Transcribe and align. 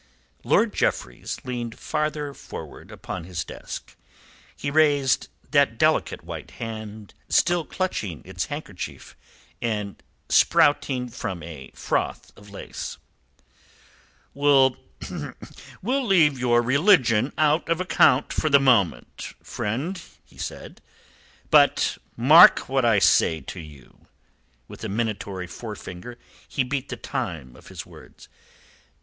Lord 0.43 0.73
Jeffreys 0.73 1.37
leaned 1.43 1.77
farther 1.77 2.33
forward 2.33 2.89
upon 2.89 3.23
his 3.23 3.43
desk. 3.45 3.95
He 4.57 4.71
raised 4.71 5.27
that 5.51 5.77
delicate 5.77 6.23
white 6.23 6.49
hand, 6.57 7.13
still 7.29 7.63
clutching 7.67 8.23
its 8.25 8.45
handkerchief, 8.45 9.15
and 9.61 10.01
sprouting 10.27 11.07
from 11.09 11.43
a 11.43 11.69
froth 11.75 12.31
of 12.35 12.49
lace. 12.49 12.97
"We'll 14.33 14.73
leave 15.83 16.39
your 16.39 16.63
religion 16.63 17.31
out 17.37 17.69
of 17.69 17.79
account 17.79 18.33
for 18.33 18.49
the 18.49 18.59
moment, 18.59 19.35
friend," 19.43 20.01
said 20.35 20.81
he. 20.83 21.47
"But 21.51 21.99
mark 22.17 22.67
what 22.67 22.85
I 22.85 22.97
say 22.97 23.39
to 23.41 23.59
you." 23.59 24.07
With 24.67 24.83
a 24.83 24.89
minatory 24.89 25.45
forefinger 25.45 26.17
he 26.47 26.63
beat 26.63 26.89
the 26.89 26.97
time 26.97 27.55
of 27.55 27.67
his 27.67 27.85
words. 27.85 28.27